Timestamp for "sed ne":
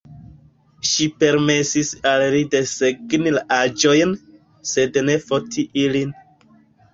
4.71-5.19